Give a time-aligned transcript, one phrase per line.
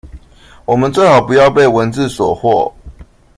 [0.65, 2.73] 我們最好不要被文字所惑